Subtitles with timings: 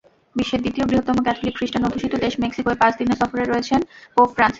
[0.35, 3.79] বিশ্বের দ্বিতীয় বৃহত্তম ক্যাথলিক খ্রিষ্টান-অধ্যুষিত দেশ মেক্সিকোয় পাঁচ দিনের সফরে রয়েছেন
[4.15, 4.49] পোপ ফ্রান্সিস।